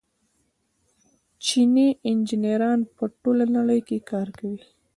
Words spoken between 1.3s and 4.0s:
چیني انجنیران په ټوله نړۍ کې